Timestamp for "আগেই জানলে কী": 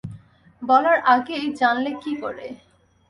1.13-2.11